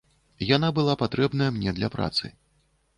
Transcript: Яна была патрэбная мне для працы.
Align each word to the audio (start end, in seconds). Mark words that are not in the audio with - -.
Яна 0.55 0.71
была 0.79 0.97
патрэбная 1.03 1.51
мне 1.61 1.77
для 1.79 1.95
працы. 1.97 2.37